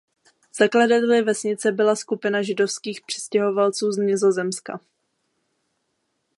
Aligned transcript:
Zakladateli 0.57 1.21
vesnice 1.23 1.71
byla 1.71 1.95
skupina 1.95 2.41
židovských 2.41 3.01
přistěhovalců 3.05 3.91
z 3.91 3.97
Nizozemska. 3.97 4.79